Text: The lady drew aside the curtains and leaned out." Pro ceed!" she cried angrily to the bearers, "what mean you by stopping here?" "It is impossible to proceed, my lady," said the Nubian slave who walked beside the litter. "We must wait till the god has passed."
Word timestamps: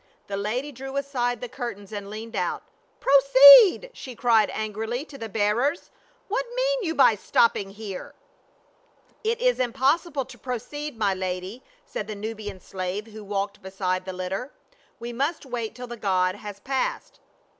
The 0.25 0.35
lady 0.35 0.71
drew 0.71 0.97
aside 0.97 1.41
the 1.41 1.47
curtains 1.47 1.91
and 1.93 2.09
leaned 2.09 2.35
out." 2.35 2.63
Pro 3.01 3.13
ceed!" 3.19 3.91
she 3.93 4.15
cried 4.15 4.49
angrily 4.51 5.05
to 5.05 5.15
the 5.15 5.29
bearers, 5.29 5.91
"what 6.27 6.47
mean 6.55 6.79
you 6.81 6.95
by 6.95 7.13
stopping 7.13 7.69
here?" 7.69 8.15
"It 9.23 9.39
is 9.39 9.59
impossible 9.59 10.25
to 10.25 10.39
proceed, 10.39 10.97
my 10.97 11.13
lady," 11.13 11.61
said 11.85 12.07
the 12.07 12.15
Nubian 12.15 12.59
slave 12.59 13.09
who 13.11 13.23
walked 13.23 13.61
beside 13.61 14.05
the 14.05 14.11
litter. 14.13 14.51
"We 14.99 15.13
must 15.13 15.45
wait 15.45 15.75
till 15.75 15.85
the 15.85 15.97
god 15.97 16.33
has 16.33 16.59
passed." 16.59 17.19